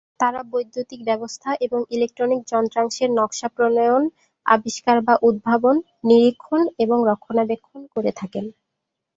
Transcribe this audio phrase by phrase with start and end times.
[0.19, 4.03] তারা বৈদ্যুতিক ব্যবস্থা এবং ইলেকট্রনিক যন্ত্রাংশের নকশা প্রণয়ন,
[4.45, 5.75] আবিষ্কার বা উদ্ভাবন,
[6.03, 8.45] নিরীক্ষণ এবং রক্ষণাবেক্ষণ করে থাকেন।